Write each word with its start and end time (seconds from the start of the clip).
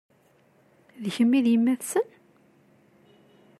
D 1.03 1.05
kemm 1.15 1.31
i 1.37 1.39
d 1.45 1.47
yemma-tsen? 1.49 2.07